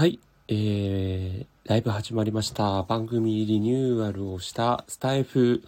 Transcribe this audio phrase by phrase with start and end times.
[0.00, 0.18] はい、
[0.48, 2.84] えー、ライブ始まりました。
[2.84, 5.62] 番組リニューアルをしたスタエフ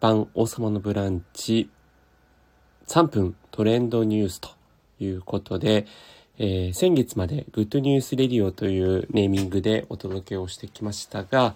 [0.00, 1.70] 版王様のブランチ
[2.88, 4.48] 3分トレンドニュースと
[4.98, 5.86] いうことで、
[6.38, 11.54] えー、先月まで Good News Radio というネーミングでお届けをしてきましたが、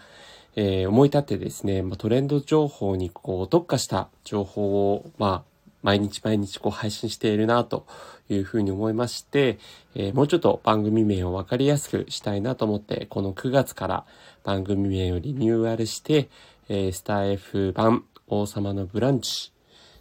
[0.54, 5.53] えー、思い立ってですね、まあ、トレンド情報にこう特化した情報を、まあ、
[5.84, 7.86] 毎日毎日こう配信しているなと
[8.30, 9.58] いうふうに思いまして、
[9.94, 14.06] えー、もうちょっと番組名をわかりやすくしたいなと思って、この9月から
[14.42, 16.30] 番組名をリニューアルして、
[16.70, 19.52] えー、スター F 版王様のブランチ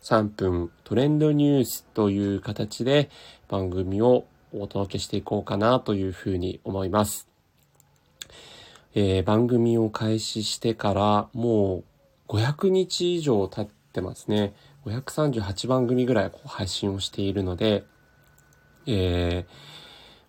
[0.04, 3.09] 3分トレンドニュースという形で
[3.50, 7.28] 番組をお届けしていこうかなというふうに思います。
[8.95, 11.84] えー、番組を開始してからも
[12.30, 14.54] う500日以上経ってますね。
[14.86, 17.84] 538番組ぐらいこう配信をしているので、
[18.86, 19.46] え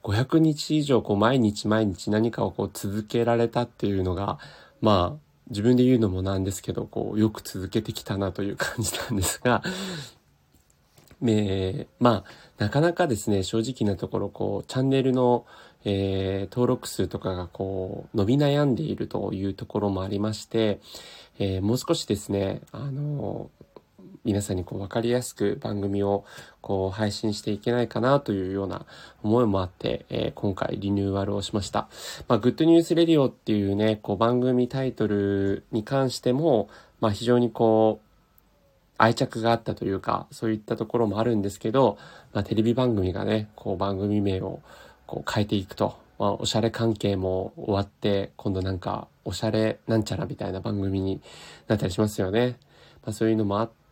[0.02, 4.38] ー、500日以上こう毎日毎日何かをこう続けられたっていうのが、
[4.80, 9.62] まあ、自分で言うのもなんですけど、こう、よく続けてきたなという感じなんですが、
[11.22, 15.46] えー、まあ、なかなかですね、正直なところ、こう、チャンネルの、
[15.84, 20.80] えー、登録数とかがこう、伸び悩んでいるというところもありまして、
[21.38, 23.50] えー、もう少しですね、あの、
[24.24, 26.24] 皆さんにこう分かりやすく番組を
[26.62, 28.86] こう配信していけないかなというような
[29.22, 31.88] 思いもあって、えー、今回リニューアルをしました。
[32.26, 38.04] まあ、 Good News Radio っていうね、こう番組タイトルに関しても、まあ、非常にこう、
[38.96, 41.98] 愛着があったというか、そういったところもあるんですけど、
[42.32, 44.60] まあ、テレビ番組がね、こう番組名を
[45.06, 51.20] こう変えていくと、まあ、おしゃれ関係も終わって、今度なんか、おしゃれなんちゃらみたいな番組に
[51.68, 52.56] なったりしますよね。
[53.04, 53.83] まあ、そういうのもあって、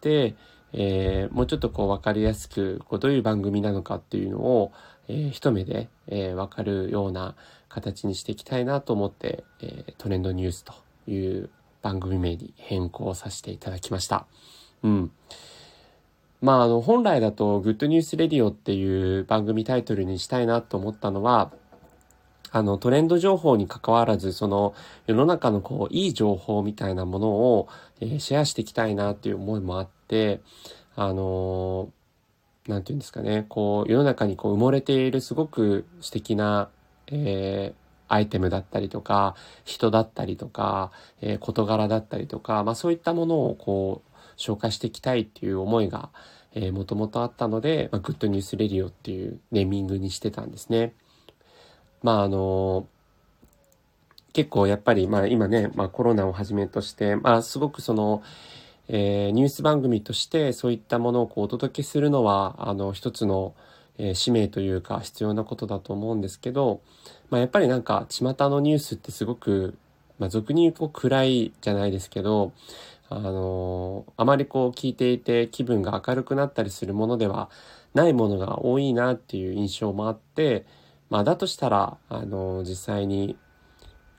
[0.73, 4.73] えー、もうちょっとこう分かりやすくこうどういう番組なのかっていうのを、
[5.09, 7.35] えー、一目で、えー、分かるような
[7.69, 10.75] 形にしていきたいなと思って、え、トレンドニュースと
[11.11, 14.27] いう番組名に変更させていただきました。
[14.83, 15.11] うん。
[16.43, 21.53] まあ、あの、本来だと、グッドニュースレディオっていう番組タイトルにしたいなと思ったのは、
[22.53, 24.75] あの、トレンド情報に関わらず、その、
[25.07, 27.69] 世の中のこう、いい情報みたいなものを、
[28.01, 30.41] えー、シェアしていきたいなっていう思いもあって、
[30.95, 36.69] あのー、なんていうんですかね、こう、世の中にこう、埋もれているすごく素敵な、
[37.07, 40.93] えー、アイテムだったりとか、人だったりとか、
[41.23, 46.11] えー、事柄だったりとか、まあそういったものをこう、紹介していきたいっていう思いが、
[46.55, 50.93] えー、もともとあったので、まあ、グッドニュースレディオっていうネーミングにしてたんですね。
[52.03, 52.87] まああの
[54.33, 58.23] 結構やっぱりまあ今ね、まあコロナをはじめとして、まあすごくその、
[58.89, 63.55] えー、ニュース番組としてそういったものをこうお届けするのは、あの一つの、
[63.99, 66.81] えー、使命というか必要なことだと思うんですけど、
[67.31, 69.77] まあやっぱりなんか巷のニュースってすごく、
[70.19, 72.53] まあ俗に言うと暗いじゃないですけど、
[73.11, 77.51] あのあまりこう聞いていて気分が明るくなったりするものでは
[77.93, 80.65] ないものが多いなっていう印象もあって、
[81.13, 83.37] まあだとしたら、あの、実際に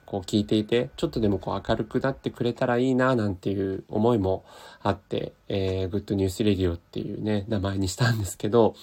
[0.06, 4.44] こう聞いていて、ちょっとでもこう明るくなってくれたらいいななんていう思いも
[4.80, 8.76] あって、えー、グッドニュースレディオっていうね、名前にしたんですけど、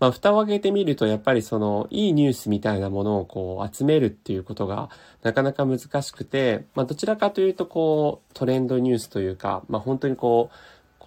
[0.00, 4.88] まあ蓋を開けてみるとやっぱりそのいいニュースみたいなものをこう集めるっていうことが
[5.22, 10.56] なかなか難しくて、まあどちらかというとこうトレンドニュースというか、まあ本当にこう、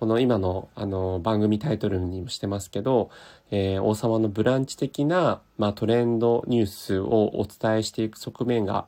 [0.01, 3.11] この今のあの番組タイトルにもしてますけど、
[3.51, 8.87] えー、王様のブランチ的な、まあ、トレンドニュースをお伝えしていく側面が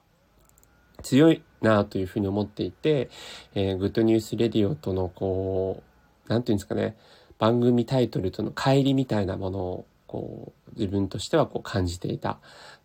[1.04, 3.12] 強いなというふうに思っていて、
[3.54, 5.84] えー、グッドニュースレディオとのこ
[6.28, 6.98] う、なんていうんですかね、
[7.38, 12.40] 番組タイトルとの乖離みたいなものをこう自分としてはこう感じていた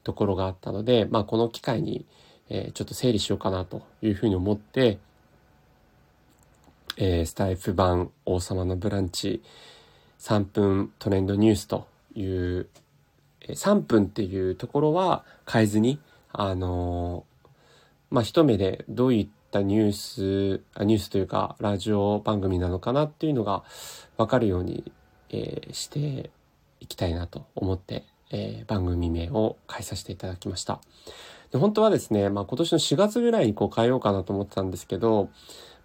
[0.05, 2.05] ところがあったので、まあ、この機会に、
[2.50, 4.99] え、ちょっと整理しようかなというふうに思って、
[7.00, 9.41] えー、スタイフ版王様のブランチ
[10.19, 12.66] 3分トレンドニュースという、
[13.42, 16.00] えー、3分っていうところは変えずに、
[16.32, 17.49] あのー、
[18.11, 23.62] まあ、一目でどういったニュース、あニュースというかラジオ番組なのかなっていうのが
[24.17, 24.90] わかるように、
[25.31, 26.31] えー、して
[26.81, 30.81] いきたいなと思って、えー、番組名を変えさせていただきました。
[31.52, 35.31] で本当はですね、まあ、今年の4月ぐらいにこう変えようかなと思ってたんですけど、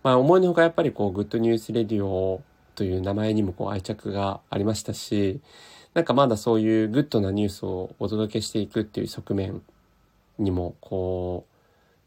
[0.03, 2.41] まあ思いのほかやっぱりこうグッドニュースレディオ
[2.75, 5.41] という名前にもこう愛着がありましたし、
[5.93, 9.61] なんかまだそういうグッドなニュースをお届けしていくっていう側面
[10.39, 11.45] にもこ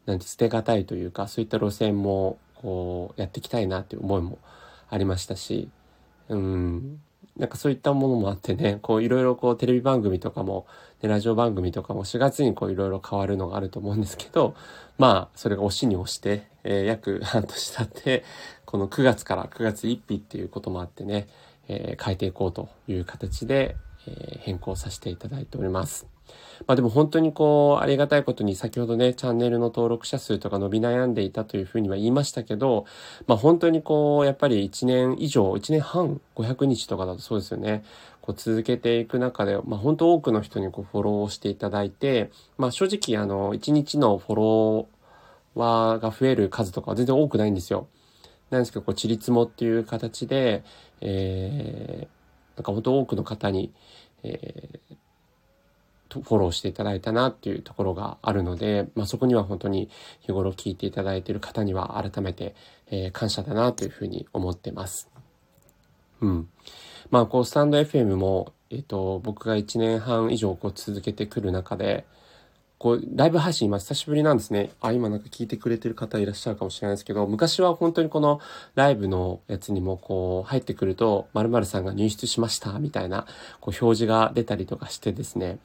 [0.05, 4.39] う、なんて捨てがたいというか、そういった路線もこうやっていきたいなっていう思いも
[4.89, 5.69] ありましたし、
[6.29, 7.01] うん、
[7.37, 10.65] なんかそういったものもあってね、こういろいろこうテレビ番組とかも、
[11.01, 14.55] ね、ラジオ番組とかも4月にこういろいろ変わるのがあると思うんですけど、
[14.97, 18.23] まあ、それが押しに押して、えー、約半年経って、
[18.65, 21.27] この9月から9月1日っていうこともあってね、
[21.67, 23.75] えー、変えていこうという形で、
[24.07, 26.16] えー、変更させていただいております。
[26.65, 32.85] まあでも本当にこう、ありがたいことに先ほどね、チャンネルの登録者数とか伸び悩んでいたというふうには言いましたけど、
[33.27, 37.83] まあ本当にこう、やっぱり1年以上、1年半、500日とかだとそうですよね。
[38.21, 44.87] こう続けていく中で、まあ本当多くの人にこうフォローをしていただいて、まあ正直あの、1日のフォロ
[45.55, 47.87] ワーが増える数とかは全然多くないんですよ。
[48.49, 50.63] なんですけど、こう、ちりつもっていう形で、
[51.01, 53.73] えー、なんか本当多くの方に、
[54.23, 54.95] えー、
[56.09, 59.89] フォローしていただいたなっていうところがあるので、まあ、そこには本当に
[60.21, 62.55] 日頃聞いていただいている方には改めて、
[62.89, 65.09] えー、感謝だなというふうに思ってます。
[66.21, 66.49] うん。
[67.09, 72.05] まあ、こう、スタンド FM も、えっ、ー、と、僕が1年半以上こう続けてくる中で、
[72.79, 74.69] こう、ライブ配信今久しぶりなんですね。
[74.81, 78.39] あ、今なんか聞いてくれてる方いらっしゃるかもしれないですけど、昔は本当にこの
[78.75, 83.25] ライブのやつにもこう入ってくると、〇〇さんが入室しましたみたいな
[83.61, 85.57] こう表示が出たりとかしてですね、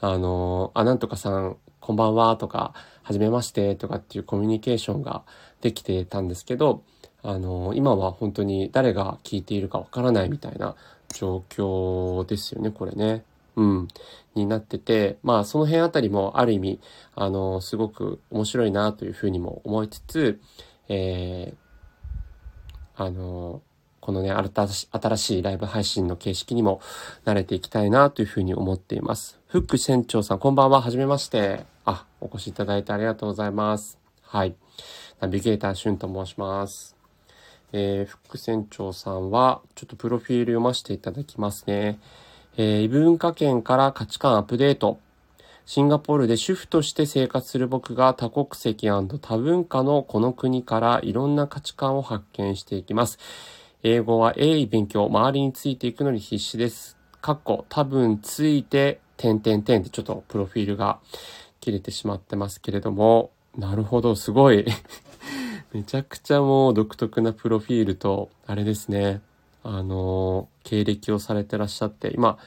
[0.00, 2.72] あの、あ、なんとかさん、こんばんはとか、
[3.02, 5.24] はじめましてとかっていうコミュニケーションが
[5.60, 6.82] できてたんですけど、
[7.22, 10.76] あの、今は本当に誰が聞いているかわからないみたいな
[11.12, 13.24] 状況ですよね、これね。
[13.56, 13.88] うん、
[14.34, 16.80] になってて、まあその辺あたりもある意味、
[17.14, 20.40] あの、すごく面白いなというふうにも思いつつ、
[20.88, 23.62] えー、あの、
[24.00, 26.82] このね、新しいライブ配信の形式にも
[27.24, 29.38] 慣れていきたいなというふうに思っています。
[29.46, 30.82] フック船長さん、こんばんは。
[30.82, 31.64] はじめまして。
[31.86, 33.98] あ、お越しいただいてありがとうございます。
[34.20, 34.54] はい。
[35.20, 36.96] ナビゲーター、シュンと申します。
[37.72, 41.98] えー、フック船長さんは、ちょっとプロフィール読ませていただきますね。
[42.56, 45.00] えー、異文化圏から価値観アップデート。
[45.66, 49.02] シンガポールで主婦として生活する僕が多国籍多
[49.38, 53.18] 文化のこの国からいろんな価値観を発見していきます。
[53.82, 56.96] 英語は鋭意勉強、周りについていくのに必死です。
[57.20, 61.00] かっこ、多分ついて、点点点ってちょっとプロフィールが
[61.60, 64.64] 切れてしまってますけれども、なるほど、すごい
[65.72, 69.22] めちゃくちゃもう独特なプロフィールと、あれですね。
[69.64, 72.38] あの、経歴をされてらっしゃって、今、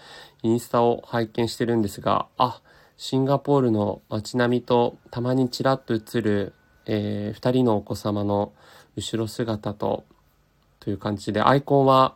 [0.44, 2.62] インスタを拝見してるんですが、あ、
[2.96, 6.54] シンガポールの街並みとたまにちらっと映る、
[6.86, 8.54] えー、二人のお子様の
[8.96, 10.06] 後ろ姿と、
[10.80, 12.16] という感じで、アイコンは、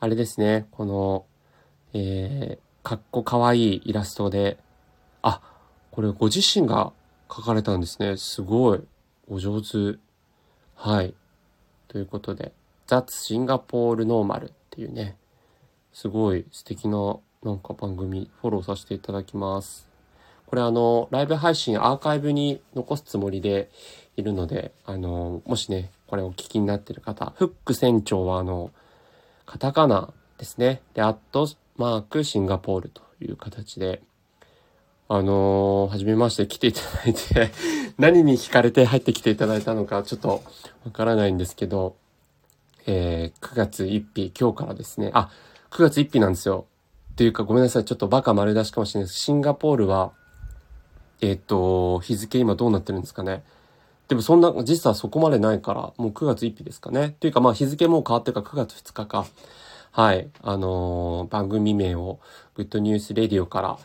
[0.00, 1.26] あれですね、この、
[1.92, 4.58] えー、かっこかわいいイラストで、
[5.20, 5.42] あ、
[5.90, 6.92] これご自身が
[7.28, 8.16] 描かれたんですね。
[8.16, 8.80] すごい。
[9.28, 9.98] お上手。
[10.74, 11.14] はい。
[11.88, 12.52] ということで、
[12.92, 15.16] That's Singapore Normal っていうね、
[15.94, 19.88] すごい素敵ななんか番組フォローさせていただきます。
[20.44, 23.70] これあの、ライブ配信アーカイブに残すつもりで
[24.18, 28.70] いるので、あの、もしね、これお聞きになってる方、フック船長はあの、
[29.46, 30.82] カタカナですね。
[30.92, 31.48] で、アット
[31.78, 34.02] マークシンガポールという形で、
[35.08, 37.50] あのー、はじめまして来ていただいて
[37.96, 40.42] 何に惹かれて入ってきていただいたのかちょっと
[40.84, 41.96] わからないんですけど、
[42.86, 45.30] えー、9月1日、今日からですね、あ、
[45.70, 46.66] 9月1日なんですよ。
[47.12, 49.18] っていうかごめんなさい、ちょっとバカ丸出しかもしれないです。
[49.18, 50.12] シンガポールは、
[51.20, 53.44] えっ、ー、と、日付今どうなってるんですかね。
[54.08, 57.08] でもそんな、実はそこまでないから、もう9月1日ですかね。
[57.08, 59.26] っていうかまあ日付もう変わってるから9月2日か。
[59.92, 60.28] はい。
[60.42, 62.18] あのー、番組名を
[62.54, 63.78] グッドニュースレディオから、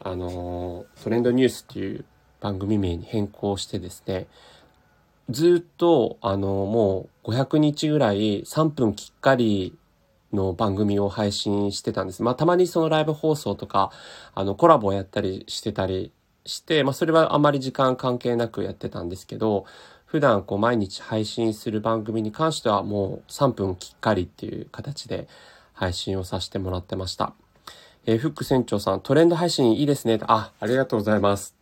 [0.00, 2.04] あのー、トレンドニュースっていう
[2.40, 4.26] 番組名に変更してですね、
[5.30, 9.76] ずっと、あの、もう500日ぐらい3分きっかり
[10.32, 12.22] の番組を配信してたんです。
[12.22, 13.90] まあ、たまにそのライブ放送とか、
[14.34, 16.12] あの、コラボをやったりしてたり
[16.44, 19.66] して、まあ、それはあまり時間関係なくやってたんですけど、
[20.06, 25.26] 普段こう毎日配信する番組に関してはもう3分きっかりっていう形で
[25.74, 27.34] 配信をさせてもらってました。
[28.06, 30.20] えー、フック船長さん、トレンド配信いいですね。
[30.28, 31.56] あ、ありがとうございます。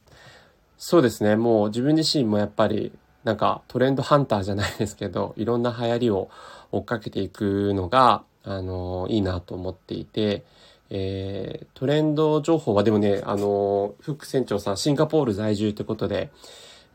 [0.76, 1.36] そうですね。
[1.36, 2.92] もう自分自身もやっぱり
[3.24, 6.30] なんかトレンドハンターじゃないですけど、いろんな流行りを
[6.70, 10.44] 追っかけていくのが、あの、いいなと思っていて、
[10.90, 16.30] えー、トレンド情報はでもね、あの、フック船長さん、シンガポール在住ってことで、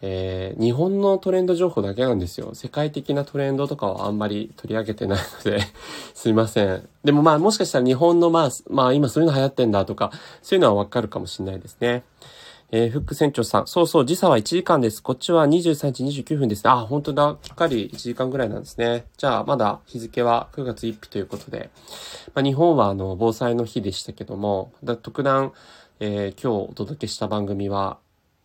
[0.01, 2.53] えー、日本のトレンド情報だけなんですよ。
[2.53, 5.59] 世界的なトレンドとかはあんまり取り上げてないので
[6.13, 6.87] すいません。
[7.03, 12.03] でもまあもしかしたら日本のまあ、まあ今そういうの流行ってんだとか、そういうのはわかるかもしれないですね。
[12.71, 13.67] えー、フック船長さん。
[13.67, 15.01] そうそう、時差は1時間です。
[15.01, 16.61] こっちは23時29分です。
[16.69, 17.35] あ、本当だ。
[17.41, 19.05] しっかり1時間ぐらいなんですね。
[19.17, 21.71] じゃあ、まだ日付は9月1日ということで。
[22.35, 25.51] まあ、日本はあの、防災の日でしたけども、だ特段、
[25.99, 27.97] えー、今日お届けした番組は、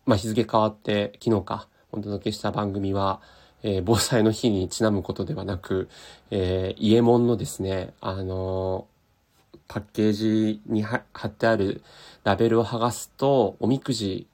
[0.07, 3.21] まあ、日付変わって、昨日か、お届けした番組は、
[3.61, 5.87] えー、防災の日にちなむことではなく、
[6.31, 8.87] えー、家門のですね、あの
[9.67, 11.81] パッケージに貼ってある
[12.25, 14.27] ラベルを剥がすと、おみくじ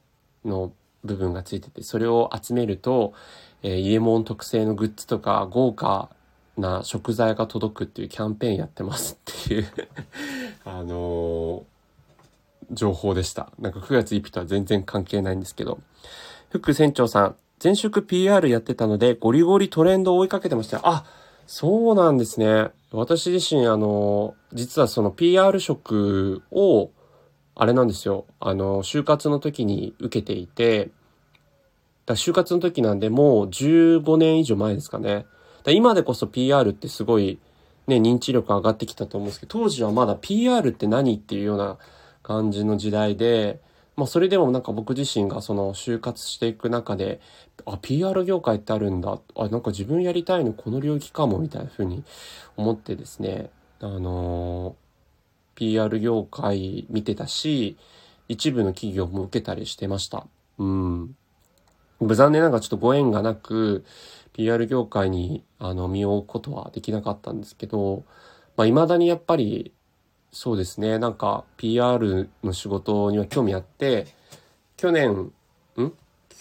[0.44, 0.72] の
[1.04, 3.14] 部分がついてて、それを集めると、
[3.64, 6.10] えー、家門特製のグッズとか豪華
[6.58, 9.68] な食材が届くっていうキャンペーンやってますっていう
[10.64, 11.64] あのー、
[12.72, 13.52] 情報でした。
[13.60, 15.80] なんか9月1日とは全然関係ないんですけど。
[16.50, 21.06] 副船長さん、前職 PR やってたので、ゴリゴリトレンドを追いかけてましたあ、
[21.46, 22.72] そうなんですね。
[22.92, 26.90] 私自身、あの、実はその PR 職を、
[27.62, 28.25] あれなんですよ。
[28.39, 30.89] あの、就活の時に受けていて、
[32.08, 35.27] だ就活の時なんでもう15年以上前ですかね。
[35.63, 37.38] だ今でこそ PR ってすごい
[37.86, 41.77] ね、認知力上がってきたと思うんですけど、当時はまだ PR って何っていうような
[42.24, 43.62] 感じの時代で、
[43.96, 47.22] まあそれでもなんか僕自身がその就活していく中で、
[47.68, 49.20] あ、PR 業界ってあるんだ。
[49.36, 52.03] あ、なんか自分やりたいのこの領域かもみたいな風に
[52.58, 53.51] 思ってですね、
[53.82, 54.75] あの、
[55.62, 57.77] PR 業界見てたし、
[58.27, 60.25] 一部の企業も受けたりしてました。
[60.58, 61.15] うん。
[62.01, 63.86] 残念ながらちょっとご縁がなく、
[64.34, 68.06] PR 業界にあの身を置くことはできなかったんですけど、
[68.58, 69.72] まあ未だにやっぱり
[70.32, 74.08] そうですね、なんか PR の仕事には興味あって、
[74.77, 75.32] 去年、ん？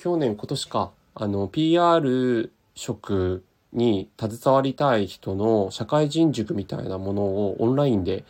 [0.02, 8.24] 去年今年か、あの PR 職に携わりたい人の社会人塾みたいなものをオンラインで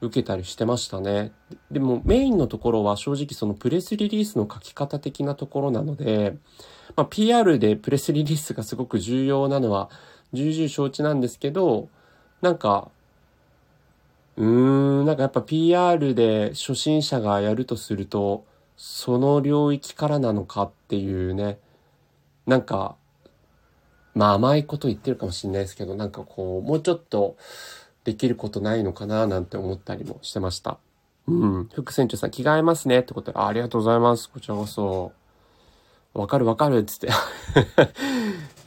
[0.00, 1.32] 受けたりしてましたね。
[1.70, 6.36] でもメインのところは正直そのプレスリリースの書き方的なところなので、
[6.96, 9.90] まあ、PR でプレスリリースがすごく重要なのは
[10.32, 11.88] 重々承知なんですけど、
[12.40, 12.90] なんか、
[14.36, 18.44] うーん、なんかやっぱ PR で初心者がやるとすると、
[18.76, 21.58] その領域からなのかっていうね、
[22.46, 22.94] なんか、
[24.14, 27.36] まあ甘いこと言ってるかもしれないですけど、なんかこう、もうちょっと
[28.04, 30.78] できることないのかななんて思ったりもしてました。
[31.26, 31.68] うん。
[31.74, 34.30] 副船長さん、着替えますねってことで、ありがとうございます。
[34.30, 35.12] こちらこそ。
[36.14, 37.08] わかるわかるっつって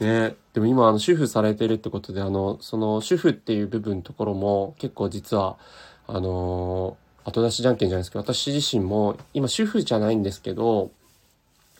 [0.00, 0.36] ね。
[0.54, 5.58] でも今、あの、主婦されてるってことで、あの、その主婦っていう部分のところも結構実は、
[6.06, 10.90] あのー、後出しじゃんけんじゃないですけど、私自身も今主婦じゃないんですけど、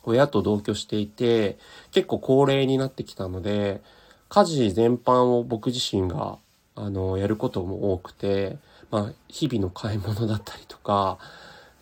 [0.04, 1.58] 親と同居していて、
[1.90, 3.82] 結構高齢になってきたので、
[4.28, 6.38] 家事全般を僕自身が、
[6.74, 8.56] あの、やることも多くて、
[8.90, 11.18] まあ、日々の買い物だったりとか、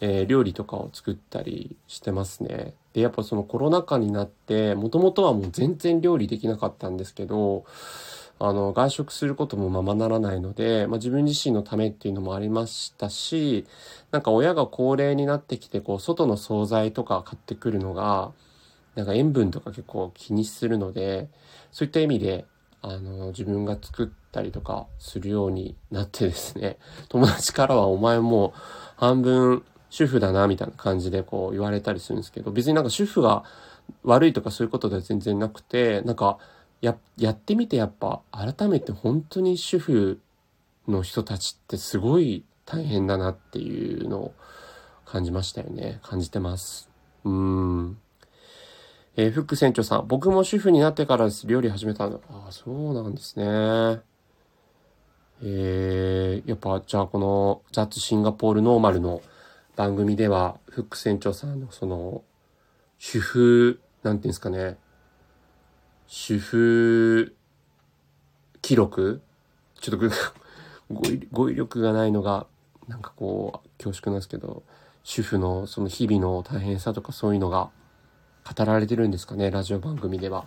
[0.01, 2.75] えー、料理とかを作ったりしてますね。
[2.93, 7.65] で、やっぱそのコロナ禍になって、もともとはもう全然料理できなかったんですけど、
[8.43, 13.67] あの、外食することもままならないので、まあ、自分自身のためっていうのもありましたし、
[14.13, 18.33] なんか親が高齢になってきて、こう、外の惣菜とか買ってくるのが、
[18.95, 21.29] なんか塩分とか結構気にするので、
[21.71, 22.47] そういった意味で、
[22.81, 26.79] あの、自分が作ったりとかするようになってですね、
[27.11, 28.61] 友達からはお前もう
[28.97, 33.45] 半分主婦だな、みたいな感じでこう言われたりするんですけど、別になんか主婦が
[34.03, 36.39] 悪いとかそういうことでは全然なくて、なんか、
[36.81, 40.21] や、やってみてやっぱ改めて本当に主婦
[40.89, 44.35] の人たちってすごい大変だなっていうのを
[45.05, 45.99] 感じましたよね。
[46.03, 46.89] 感じてます。
[47.25, 47.99] うん。
[49.17, 51.47] えー、フック船長さん、僕も主婦になってからです。
[51.47, 52.21] 料理始めたの。
[52.31, 54.01] ああ、そうなんですね。
[55.43, 59.21] えー、やっぱ、じゃあこの、ザッツシンガポールノーマルの
[59.75, 62.23] 番組では、フック船長さんのその、
[62.99, 64.79] 主婦、なんていうんですかね、
[66.13, 67.37] 主婦
[68.63, 69.23] 記録？
[69.81, 70.11] ちょっと
[71.31, 72.49] 語彙力がないのが、
[72.89, 74.65] なんかこう、恐縮なんですけど、
[75.05, 77.71] 主婦のその日々の大変さとかそういうのが
[78.45, 80.47] 語られてるんですかね、ラジオ番組では。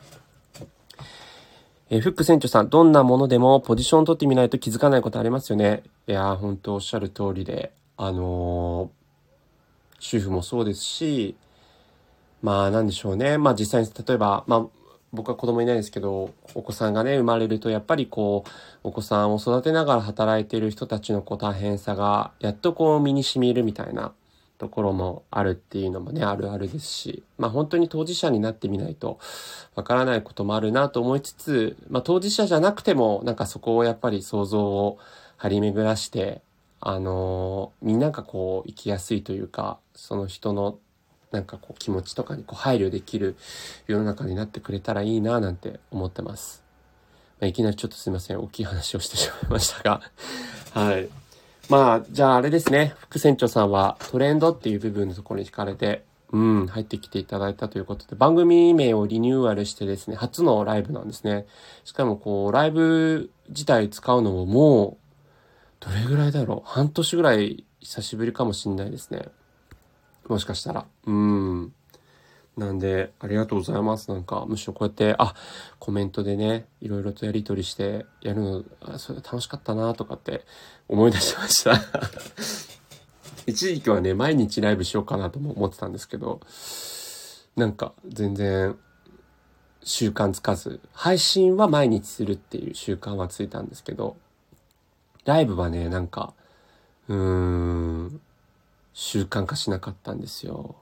[1.90, 5.84] えー、フック船長さん、どんなものでもポジション取ってみないと気づかないことありますよね。
[6.08, 9.04] いやー、ほんとおっしゃる通りで、あのー
[10.02, 11.38] 主婦もそうですし、
[12.42, 13.38] まあなんでしょうね。
[13.38, 14.83] まあ実際に例えば、まあ
[15.14, 18.50] 僕は子供いないですけど、お子さんがね、生まれるとやっぱりこう、
[18.84, 24.12] お子さんを育てながら働いている人たちのこう大変さが、やっとこう身に染みるみたいな
[24.58, 29.20] ところもあるっていうのもね、あるあるですし、まあ本当に当事者になってみないと
[29.76, 34.98] わからないこともあるなと思いつつ、まあ当事者じゃなくても、なんかそこをやっぱり想像を
[35.38, 36.42] 張り巡らして、
[36.80, 40.80] あのみんながこう生きやすいというか、その人の
[41.34, 43.36] なんかこう気持ちとかにこう配慮できる
[43.88, 46.64] 世の中になってくれたらいいななんて思ってます。
[47.42, 48.40] まあ、いきなりちょっとすいません。
[48.40, 50.02] 大きい話をしてしまいましたが。
[50.80, 51.10] はい。
[51.70, 52.94] まあ、じゃああれですね。
[53.00, 61.48] 副船長さんはトレンドっていう部分のところに惹かれて、うん、入ってきていただいたということで、番組名をリニューアルしてですね、初のライブなんですね。
[61.84, 64.98] しかもこう、ライブ自体使うのもも
[65.82, 69.28] う、どれぐらいだろう半年ぐらい久しぶりかもしんないですね。
[70.28, 70.86] もしかしたら。
[71.06, 71.74] うん。
[72.58, 74.12] なんで、ありがとうございます。
[74.12, 75.34] なんか、むしろこうやって、あ、
[75.80, 80.46] コメントでね、いろいろとやりとりしてやるの、あそれ楽しかったなとかって
[80.88, 81.82] 思い出しました。
[83.48, 86.42] 一時期はね、毎日ライブしようかなとも思ってたんですけど、
[87.56, 88.78] なんか、全然、
[89.84, 94.16] 習慣つかず、配信は毎日するっていう習慣はついたんですけど、
[95.26, 96.34] ライブはね、なんか、
[97.08, 98.22] うーん、
[98.94, 100.76] 習慣化しなかったんですよ。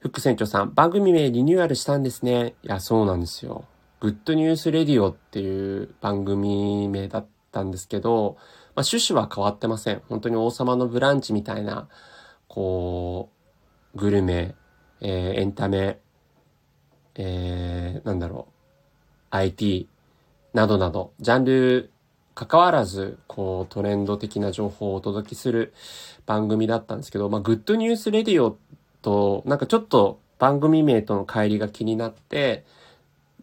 [0.00, 2.54] 副船長さん、番組名リニューアルしたんですね。
[2.64, 3.64] いや、そうなんですよ。
[4.00, 8.36] グッドニュースレディオっていう番組名だったんですけど、
[8.74, 10.02] まあ、趣旨は変わってません。
[10.08, 11.88] 本当に王様のブランチみたいな、
[12.48, 13.30] こ
[13.94, 14.56] う、グルメ、
[15.00, 16.00] えー、エンタメ、
[17.14, 19.88] えー、なんだろう、IT
[20.52, 21.91] などなど、ジャンル
[22.34, 25.72] 関わらず、こう、トレンド的な情報をお届けする
[26.26, 28.56] 番組だったんですけど、まあ、グッドニュースレディオ
[29.02, 32.64] と、なんかちょっと番組名との乖離が気になって、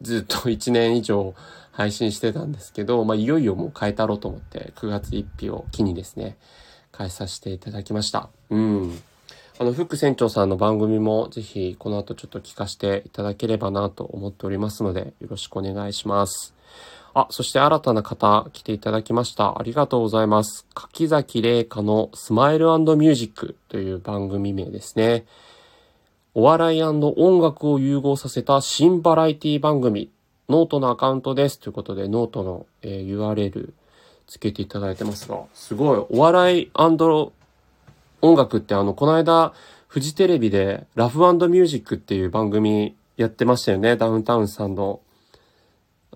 [0.01, 1.36] ずっと1年以上
[1.72, 6.38] 配信してたんですけど、まあ、いよいよもう変えたろうと思って、9月1日を機にですね、
[6.98, 8.29] 変えさせていただきました。
[8.50, 9.01] うん。
[9.60, 16.53] あの、フック船長さんの番組もぜひこの後ちょっと聞かせていただければなと思っておりますので、よろしくお願いします。
[17.22, 19.60] あ、そして新たな方来ていただきました。
[19.60, 20.66] ありがとうございます。
[20.74, 25.26] 柿崎玲香のスマイルミュージックという番組名ですね。
[26.34, 30.12] お笑い音楽を融合させた新バラエティ番組、
[30.48, 31.60] ノートのアカウントです。
[31.60, 33.74] ということで、ノートの、えー、URL
[34.28, 39.54] つけていただいてますが、すごい、お笑い音楽ってあの、この間、
[39.88, 43.98] フジテレビでラフミュージックっていう番組やってましたよね。
[43.98, 45.02] ダウンタウンさんの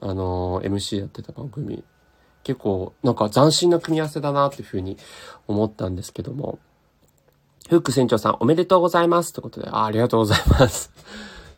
[0.01, 1.83] あの、MC やってた番組。
[2.43, 4.97] 結構、なんか斬新な組み合わせだなっていうふうに
[5.47, 6.59] 思ったんですけども。
[7.69, 9.31] フック船長さん、おめでとうございます。
[9.31, 10.91] ってことで、あありがとうございます。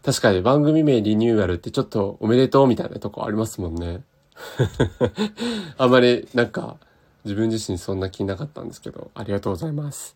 [0.06, 4.04] 確かに番組名リニューアルってちょっとおめでとうみたいなとこありますもんね。
[5.80, 6.78] あんまりなんか
[7.24, 10.15] 自分自身そんな気なかったんですけど、ありがとうございます。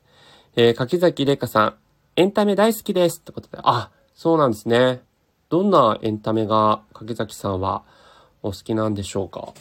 [0.56, 1.76] えー、柿崎玲香さん、
[2.18, 3.18] エンタメ大好きです。
[3.18, 5.02] ってことで、あ、そうなんですね。
[5.50, 7.84] どんなエンタメが柿崎さんは
[8.42, 9.54] お好きなんでしょうか？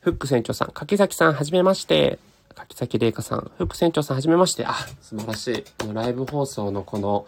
[0.00, 2.18] フック船長さん、柿崎さん、はじめまして。
[2.54, 4.66] 柿崎玲香さん、フック船長さん、はじめまして。
[4.66, 5.92] あ、素晴らしい。
[5.92, 7.26] ライブ放送のこの、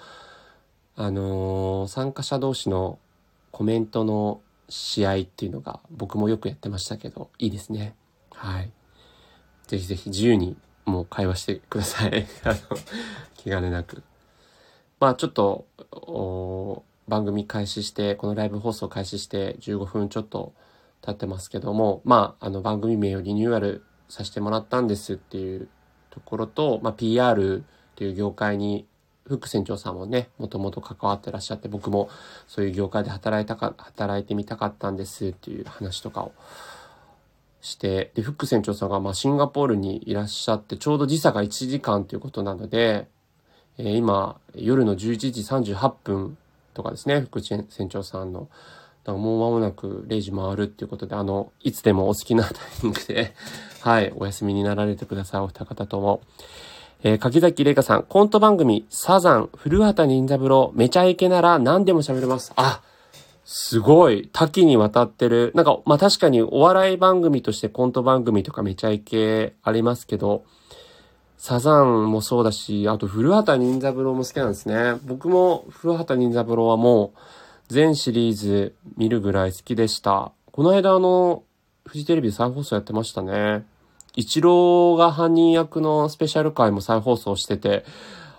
[0.96, 2.98] あのー、参加者同士の
[3.50, 7.94] コメントの試合っていうのが僕もよくやってましたけど、いいですね。
[8.30, 8.70] はい。
[9.66, 12.26] ぜひぜひ自由にもう会話してください。
[12.44, 12.54] あの、
[13.36, 14.02] 気兼ねなく。
[15.00, 20.54] まあちょっと、お番組開始して、このライブ放送開始して15分ちょっと
[21.02, 25.68] 経ってますけども、まあ、あの番組名をリニューアルさせてもらったんですっていう
[26.08, 28.86] ところと、まあ、PR っていう業界に、
[29.26, 32.08] フック船長さんもね、もともと関わってらっしゃって、僕も
[32.46, 36.32] そういう業界で働いたか、働いてみたかったんですっていう話とかを
[37.60, 43.06] して、で、フック船長さんがまあシンガポールにいらっしゃって、ちょうど時差が1時間ということなので、
[43.76, 46.38] えー、今、夜の11時38分
[46.74, 48.48] とかですね、副船長さんの。
[49.04, 52.54] だからもう間もなく0時回るっていうことで、あの、いつでもお好きなタイ
[52.84, 53.34] ミングで
[53.80, 56.20] はい、お休みになられてください、お二方とも。
[57.04, 62.52] えー、柿崎玲香さん、コント番組、サザン、古畑任三郎、めちゃイケなら何でも喋れます。
[62.54, 62.80] あ、
[63.44, 65.50] すごい、多岐にわたってる。
[65.56, 70.44] なんか、まあ、確かにお笑い番組としてコント番組とかめちゃイケありますけど、
[71.42, 74.94] サザンもそうだし、あと古畑任三郎も好きなんですね。
[75.02, 77.18] 僕も古畑任三郎はもう
[77.66, 80.30] 全シリーズ見るぐらい好きでした。
[80.52, 81.42] この間あの、
[81.84, 83.64] フジテレビで再放送やってましたね。
[84.14, 87.84] 一郎が犯人役のスペシャル回も再放送してて、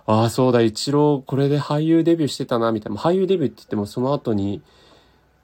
[0.06, 2.98] ああ、そうだ、一郎これで俳優デビューしてたな、みたいな。
[2.98, 4.62] 俳優デビューって言ってもその後に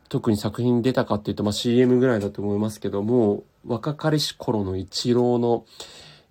[0.08, 5.66] 特に作品出たかっていうと、まあ CM ぐらいだと思いますけどもう、若かりし頃の一郎の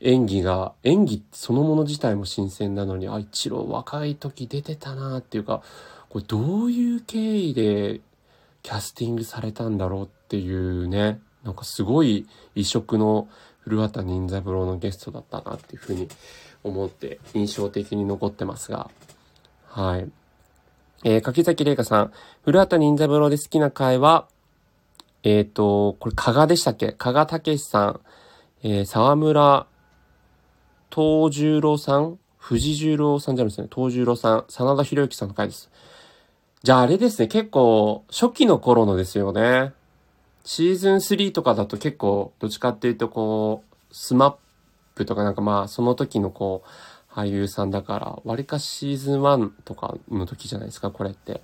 [0.00, 5.62] 演技が、演技そのもの自体も新鮮なのに、あ、一郎若い時出てたなっていうか、
[6.08, 8.00] これどういう経緯で
[8.62, 13.28] キャスティングされたんだろうっていうね、なんかすごい異色の
[13.60, 16.08] 古畑任三郎のゲストだったなっていうふうに
[16.64, 18.90] 思って印象的に残ってますが、
[19.66, 20.08] はい。
[21.04, 22.12] えー、柿崎玲香さん、
[22.44, 24.26] 古畑任三郎で好きな回は、
[25.22, 26.92] えっ、ー、と、これ、加賀でしたっけ？
[26.92, 28.00] 加賀武さん、
[28.62, 29.66] えー、沢村
[30.94, 32.18] 東十郎さん？
[32.38, 33.68] 藤十郎さんじゃないですね。
[33.74, 35.70] 東十郎さん、真田広之さんの回です。
[36.62, 39.72] じゃああれですね、結構、初期の頃のですよね。
[40.44, 44.34] シーズン3とかだと結構、どっちかっていうとこう、スマッ
[44.94, 51.42] プとかなんかまあ、その時のこう、俳優さんだから、割かシーズン1とかの時じゃないですか、これって。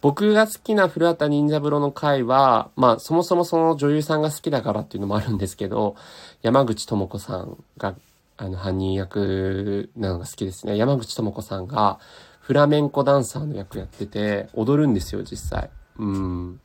[0.00, 5.96] 僕が好きな古畑任三郎の回は、まあ、そもそもその女優さんが好きだからっていうのもあるんですけど、
[6.40, 7.94] 山口智子さんが、
[8.38, 10.76] あの、犯人役なのが好きですね。
[10.76, 11.98] 山口智子さんが、
[12.40, 15.70] フラメンコダンサーの役やってて、踊るんですよ、実際。
[15.98, 16.60] うん。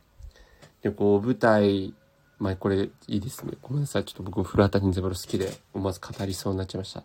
[0.81, 1.93] で、こう、舞台、
[2.39, 3.53] まあ、これ、いいですね。
[3.61, 4.05] ごめんなさい。
[4.05, 7.03] ちょっと僕、古畑任三郎好きで、思わず語りそうになっちゃいました。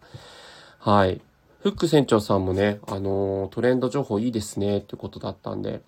[0.79, 1.21] はい。
[1.61, 5.83] フック船長さんもね、あの、トレンド情報いいですね、ってことだったんで、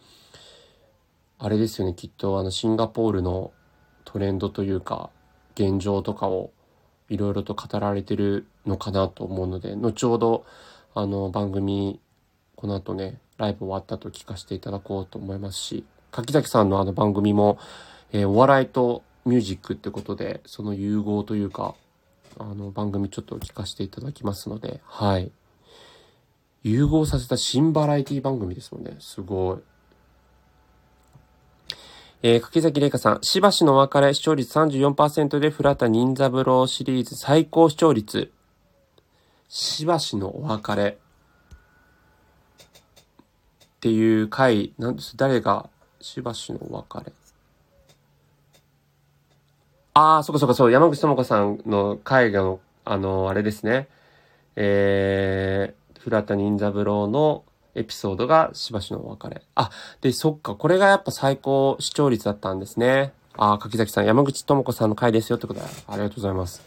[1.38, 3.52] あれですよね、きっとあのシンガポールの
[4.04, 5.10] トレンドというか、
[5.54, 6.50] 現状とかを
[7.10, 10.46] いろいろと語られてるのかなと思うので、後ほど
[10.94, 12.00] あの番組、
[12.56, 17.58] この後ね、ライブ終わったと聞かせていただこうと思いますし、柿崎さんのあの番組も、
[18.12, 21.74] えー、お笑いとミュージックってことで、その融合というか、
[22.38, 25.32] あの番組ちょっと聞かせていただきますので、はい。
[26.62, 28.96] 融合させた新バラエティ番組ですもんね。
[29.00, 29.58] すごい。
[32.22, 38.30] えー、柿崎玲香さん、しばしの別れ視聴率34%でフラタ忍三郎シリーズ最高視聴率。
[39.48, 40.98] しばしのお別れ。
[42.58, 45.70] っていう回、なんです、誰が、
[46.02, 47.12] しばしのお別れ。
[49.94, 53.88] ああ、そこそこそう、山口智子さんの回の、あの、あれですね。
[54.56, 59.42] えー、フラタ忍三郎のエピソードがしばしのお別れ。
[59.54, 63.12] あ、で、そっか、これがやっぱ最高視聴率だったんですね。
[63.36, 66.62] あ、柿崎さん、山口智子さんの回ですよってことで、ありがとうございます。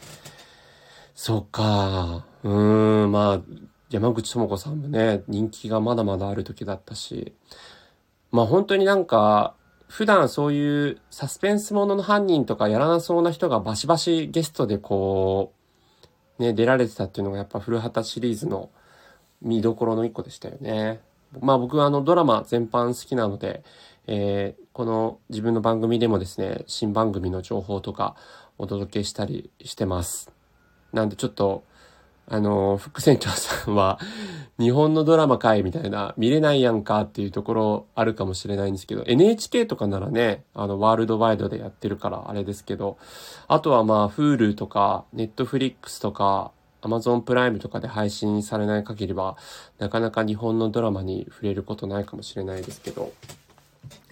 [1.15, 3.41] そっか、うーん、まあ、
[3.89, 7.33] 山口智子さんもね、人気がまだまだある時だったし、
[8.31, 9.53] まあ本当になんか、
[9.87, 15.53] 普段そういうサスペンスものの犯人とかやらなそうな人がバシバシゲストでこ
[16.39, 18.71] う、ね、出られてたっていうのがやっぱ古畑シリーズの
[19.43, 20.99] 見どころの一個でしたよね。
[21.39, 23.63] まあ僕はあのドラマ全般好きなので、
[24.07, 28.15] えー、この自分の番組でもですね、新番組の情報とか
[28.57, 30.31] お届けしたりしてます。
[30.91, 31.63] なんでちょっと
[32.27, 33.99] あの、副船長さんは、
[34.57, 42.97] 日本のドラマかいみたいな、見れないやんかっていうところあるかもしれないんですけど、NHK とかならね、あの、ワールドワイドでやってるからあれですけど、
[43.47, 46.51] あとはまあ、Hulu とか、Netflix とか、
[46.83, 49.37] Amazon プライムとかで配信されない限りは、
[49.79, 53.13] なかなか日本のドラマに触れることないかもしれないですけど、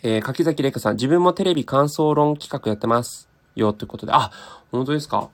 [0.03, 3.29] えー、柿崎玲香さん、自分もテレビ感想論企画やってます。
[3.55, 4.31] よ、ってことで、あ、
[4.71, 5.29] 本当ですか？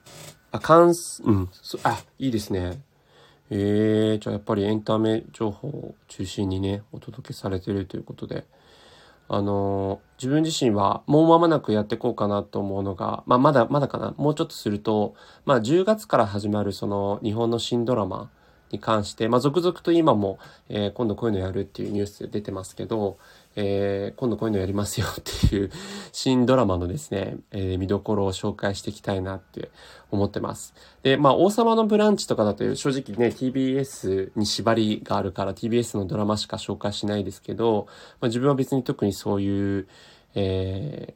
[0.50, 1.48] あ、関す、うん、
[1.84, 2.82] あ、いいですね。
[3.50, 8.44] えー、じゃあやっぱりエンタメ情報を中心にね、お届けされてるということで、
[9.28, 15.14] あの、自分自身はもう間もなくやっていこうかなと思うのが、まあ、まだ、まだかな、もうちょっとすると、
[15.44, 18.30] まあ、10月から始まるその日本の新ドラマ
[18.70, 20.38] に関して、まあ、続々と今も、
[20.68, 23.18] えー、今度こういうのやるっていうニュース出てますけど、
[23.56, 25.70] えー、今度こういうのやりますよっていう
[26.12, 29.70] 新ドラマのですね、えー、見どころを紹介していきたいなって
[30.10, 30.74] 思ってます。
[31.02, 37.86] で、まあ、王様のブランチとかだと正直ね、TBS に縛りがあるから TBS のドラマしか紹介しないですけど、
[38.20, 39.88] まあ、自分は別に特にそういう、
[40.34, 41.14] え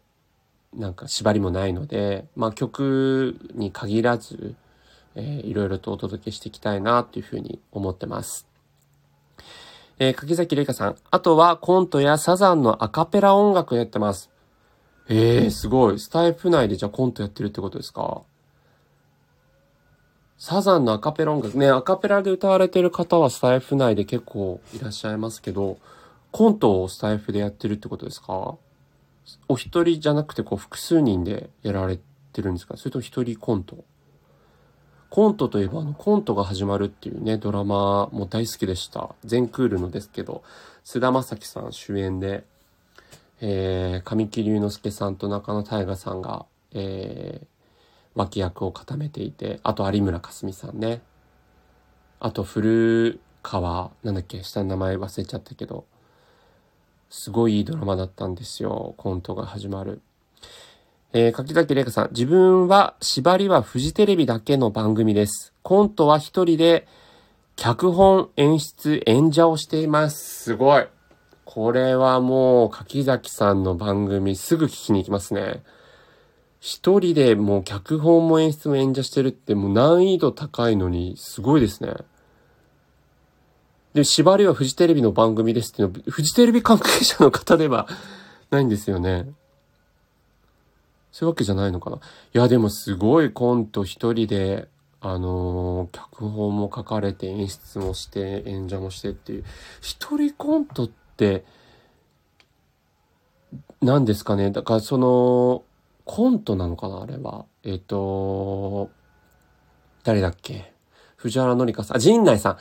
[0.76, 4.54] ー、なんか縛りもないので、まあ、曲に限らず、
[5.14, 8.51] えー、いろいろとお届けしていきたいなっていうふうに思ってます。
[10.04, 10.96] えー、柿崎玲香さん。
[11.12, 14.30] あとはコントやサザンのアカペラ音楽やってます。
[15.08, 16.00] ええー、すごい。
[16.00, 18.22] スタイフ内でじゃあコントやってるってことですか？
[20.38, 25.78] サザンのアカペラ音楽ね、アカペラで歌われてる方はスタイフ内で結構いらっしゃいますけど、
[26.32, 28.56] コントをスタイフでやってるってことですか？
[29.46, 32.00] お一人じゃなくてこう複数人でやられ
[32.32, 32.76] てるんですか？
[32.76, 33.84] それと一人コント？
[35.12, 39.14] コントといえばあのコントが始まるっていうね、ドラマも大好きでした。
[39.26, 40.42] 全クールのですけど、
[40.84, 42.44] 菅田将暉さん主演で、
[43.42, 47.46] えー、神木隆之介さんと中野大河さんが、えー、
[48.14, 51.02] 脇役を固めていて、あと有村架純さんね。
[52.18, 55.84] あと古川、なんだっけ、下の名前忘れちゃったけど、
[57.10, 58.94] すごいいいドラマだったんですよ。
[58.96, 60.00] コントが始まる。
[61.14, 65.52] えー、柿崎玲香さん、自分は縛りはフジテレビだけの番組です。
[65.62, 66.86] コントは一人で
[67.56, 70.44] 脚本、演出、演者をしています。
[70.44, 70.86] すごい。
[71.44, 75.62] これはもう、柿崎さんの番組すぐ聞きに行きますね。
[76.60, 81.92] 一人でもう脚本も演出も演者してるってもう難易度高いのにすごいですね。
[83.92, 87.86] で、縛りはフジテレビの番組ですっていうのフジテレビ関係者の方では
[88.50, 89.26] ないんですよね。
[91.12, 91.96] そういうわけじゃないのかな。
[91.96, 92.00] い
[92.32, 94.68] や、でもすごいコント一人で、
[95.00, 99.44] あのー、脚本も書かれて演出もして演者もしてっていう。
[99.80, 101.44] 一人コントって、
[103.82, 104.50] 何ですかね。
[104.50, 105.64] だからその、
[106.04, 107.44] コントなのかなあれは。
[107.62, 108.90] えっ、ー、と、
[110.04, 110.72] 誰だっけ
[111.16, 111.96] 藤原紀香さん。
[111.98, 112.58] あ、陣内さん。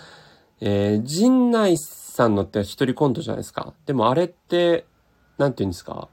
[0.59, 3.73] えー、陣内さんのって一人コントじゃないですか。
[3.85, 4.85] でもあれって、
[5.37, 6.09] なんて言うんですか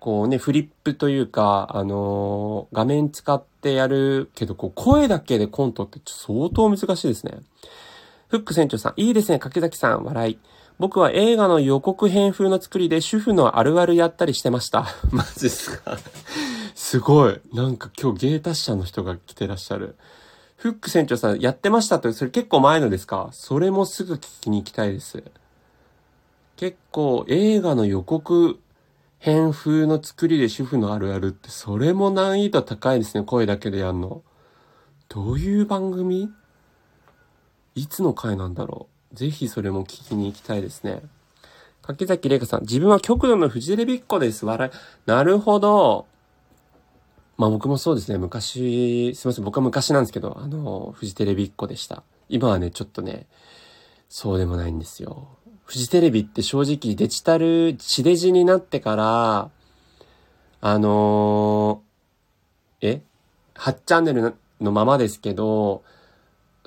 [0.00, 7.38] こうね、フリップというか、あのー、画面使ってやるけど、こう、声だけでコントって相当難しいですね。
[8.28, 10.38] フック船長さん、いいですね、柿崎さん、笑い。
[10.78, 14.86] 僕は映画の予告編風の作りで主婦のあるあるやったりしてました。
[15.10, 15.98] マジっすか？
[16.76, 17.40] すごい。
[17.52, 19.96] なんか今日芸達者の人が来てらっしゃる。
[20.56, 23.30] フック船長さんやってましたって、それ結構前のですか？
[23.32, 25.24] それもすぐ聞きに行きたいです。
[26.56, 28.60] 結構映画の予告
[29.18, 33.24] 編風の作りで主婦のあるあるって、それも難易度高いですね。
[33.24, 34.22] 声だけでやんの。
[35.08, 36.30] どういう番組？
[37.74, 39.16] いつの回なんだろう？
[39.16, 41.02] ぜひそれも聞きに行きたいですね。
[41.82, 44.44] 柿崎玲香さん、自分は極度のフジテレビっ子です。
[44.44, 44.70] 笑い。
[45.06, 46.06] なるほど。
[47.38, 52.02] まあ僕もそうですね、昔、すいません、僕は昔なんですけど、あの、フジテレビっ子でした。
[52.28, 53.26] 今はね、ちょっとね、
[54.08, 55.28] そうでもないんですよ。
[55.68, 59.50] フジテレビって正直デジタル、地デジになってから、
[60.62, 63.02] あのー、え
[63.54, 65.82] ?8 チャンネルのままですけど、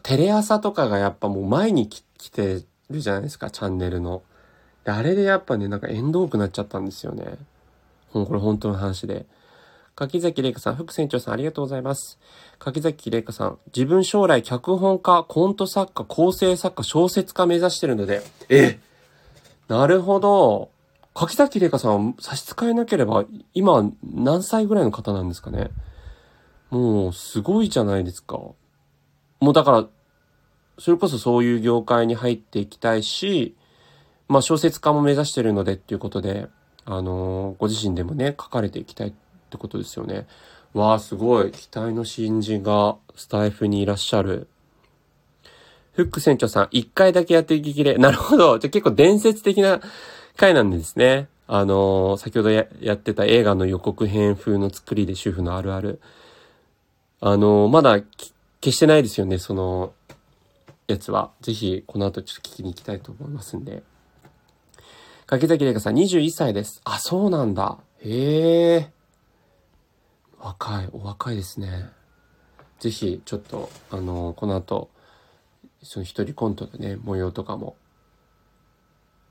[0.03, 2.61] テレ朝とかがやっぱもう前に来て
[2.91, 4.21] るじゃないですか、チャンネルの。
[4.85, 7.39] あれでやっぱね、なんか縁遠くなっちゃったんですよね。
[8.13, 9.25] これ本当の話で。
[9.95, 12.19] 柿崎玲香さん、副船長さんありがとうございます。
[12.59, 18.77] 柿崎玲香さん、自分将来脚本家、コント作家、構成作家、小説家目指してるので、え？
[19.71, 20.69] なるほど。
[21.13, 25.71] 柿崎玲香さん差し支えなければ、今何歳ぐらいの方なんですかね。
[26.71, 28.37] もう、すごいじゃないですか。
[29.39, 29.87] もうだから、
[30.77, 33.55] それこそそういう業界に入っていきたいし、
[34.27, 36.49] まあ小説家も目指してるのでっていうことで、
[36.83, 39.13] あのー、ご自身でもね、書かれていきたいっ
[39.49, 40.27] てことですよね。
[40.73, 41.51] わあ、すごい。
[41.51, 44.49] 期待の新人がスタイフにいらっしゃる。
[45.93, 47.97] フック船長さん、一回だけやって激切れ。
[47.97, 48.59] なるほど。
[48.59, 49.81] じゃ結構伝説的な
[50.37, 51.27] 回なんですね。
[51.47, 55.99] あのー、先ほどやってた映画の予告編風の作りで主婦のあるある。
[57.19, 57.99] あのー、まだ
[58.61, 59.93] 消してないですよね、その、
[60.87, 61.31] やつは。
[61.41, 63.83] ぜひ、この後ちょっと聞きに行きたいと思いますんで。
[65.25, 66.81] 柿崎玲香さん、21歳です。
[66.83, 67.77] あ、そうなんだ。
[67.99, 68.91] へえ。
[70.39, 71.89] 若い、お若いですね。
[72.79, 74.89] ぜひ、ちょっと、あの、この後、
[75.83, 77.75] その一人コントのね、模様とかも、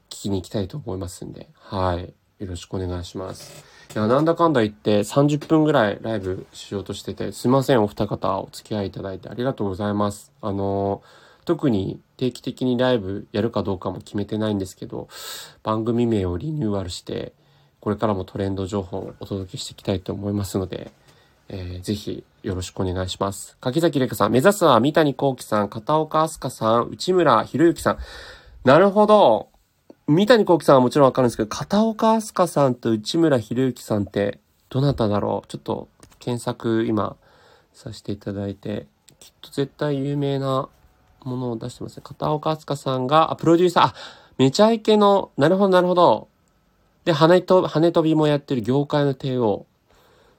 [0.09, 2.13] 聞きに行きたいと思いますんで、はい。
[2.41, 3.65] よろしくお願いします。
[3.95, 10.33] いや、なんだかんだ言って30分ぐらいライブしようとしてて、すいません、お二方お付き合いいただいてありがとうございます。
[10.41, 11.03] あの、
[11.45, 15.09] 特に定期的にライブやるかどうかも決めてないんですけど、
[15.63, 17.33] 番組名をリニューアルして、
[17.81, 20.93] これからもトレンド情報をお届けしていきたいと思いますので、
[21.49, 23.57] えー、ぜひよろしくお願いします。
[23.61, 27.98] 柿崎玲香さん、目指すは三谷幸喜さん、片岡飛鳥さん、内村博之さん。
[28.64, 29.48] なるほど。
[30.07, 35.48] 三谷幸喜さんはもちろんわかるんですけど、片岡飛鳥さんと内村博之さんってどなただろう？
[35.48, 37.16] ちょっと検索今
[37.72, 38.87] させていただいて、
[39.18, 40.68] きっと絶対有名な
[41.24, 42.03] ものを出してますね。
[42.05, 43.94] 片岡飛鳥さんが、あ、プロデューサー、あ、
[44.38, 46.29] めちゃイケの、なるほどなるほど。
[47.05, 49.66] で、羽と、羽飛びもやってる業界の帝王。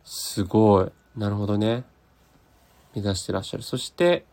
[0.03, 0.91] すごい。
[1.15, 1.83] なるほどね。
[2.95, 3.63] 目指してらっしゃる。
[3.63, 4.25] そして、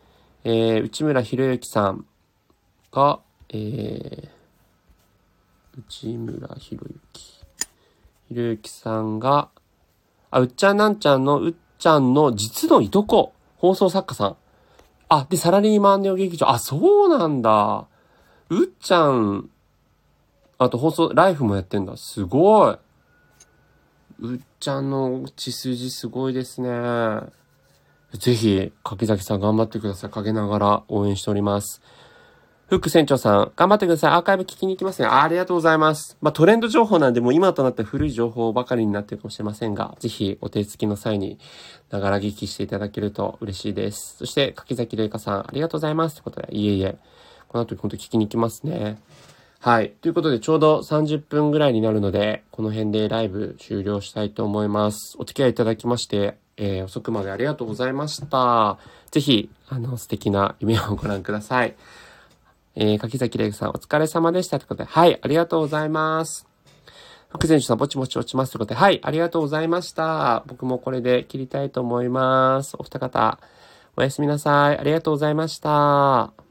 [0.44, 2.06] えー、内村博之さん
[2.92, 4.28] が、えー、
[5.78, 7.38] 内村博之。
[8.28, 9.48] 博之さんが、
[10.30, 14.36] あ、うっちゃんなんちゃんのうっちゃんの実のいとこ、放送作家さん。
[15.08, 16.48] あ、で、サラリーマンネオ劇場。
[16.48, 17.86] あ、そうなんだ。
[18.50, 19.50] うっちゃん、
[20.58, 21.96] あと放送、ライフもやってんだ。
[21.96, 22.76] すごい。
[24.20, 26.68] うっちゃんの血筋すごいですね。
[28.14, 30.10] ぜひ、柿崎さん頑張ってください。
[30.10, 31.82] 陰ながら応援しております。
[32.68, 34.10] フック船長さん、頑張ってください。
[34.12, 35.08] アーカイブ聞きに行きますね。
[35.08, 36.18] ありがとうございます。
[36.20, 41.38] まあ、トレンド情報なんで、もう今となって古い情報ばかりになってるかもしれませんが、ぜひお手つきの際に、
[41.90, 44.16] ながら聞きしていただけると嬉しいです。
[44.18, 46.16] そして、柿崎玲香さん、ありがとうございます。
[46.16, 46.98] ということで、いえいえ、
[47.48, 49.00] この後本当聞きに行きますね。
[49.60, 49.94] はい。
[50.02, 55.16] ということで、ちょうど30分ぐらいになるので、この辺でライブ終了したいと思います。
[55.18, 58.78] お付き合いいただきまして、えー、遅くまでありがとうございました。
[59.10, 61.74] ぜひ、あの、素敵な夢をご覧ください。
[62.74, 64.58] えー、柿崎玲さん、お疲れ様でした。
[64.58, 66.46] ということで、はい、ありがとうございます。
[67.30, 68.52] 福前さん、ぼちぼち落ちます。
[68.52, 70.42] ということで、はい、ありがとうございました。
[70.46, 72.76] 僕もこれで切りたいと思います。
[72.78, 73.38] お二方、
[73.96, 74.78] おやすみなさい。
[74.78, 76.47] ありがとうございました。